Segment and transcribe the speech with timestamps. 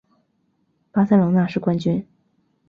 [0.91, 2.03] 巴塞隆拿是冠军。